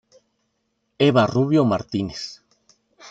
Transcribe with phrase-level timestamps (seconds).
[1.07, 2.21] Eva Rubio Martínez.